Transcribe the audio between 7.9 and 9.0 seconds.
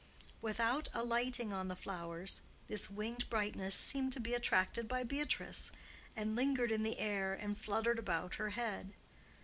about her head.